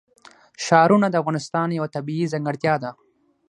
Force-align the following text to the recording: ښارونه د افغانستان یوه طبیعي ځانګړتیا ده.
ښارونه 0.65 1.07
د 1.09 1.15
افغانستان 1.21 1.67
یوه 1.77 1.89
طبیعي 1.95 2.25
ځانګړتیا 2.33 2.75
ده. 2.83 2.91